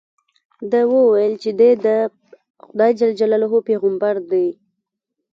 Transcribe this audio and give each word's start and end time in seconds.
ده 0.71 0.79
وویل 0.93 1.33
چې 1.43 1.49
دې 1.59 1.71
د 1.85 1.87
خدای 2.65 2.91
جل 2.99 3.11
جلاله 3.19 3.47
پیغمبر 3.69 4.15
دی. 4.31 4.47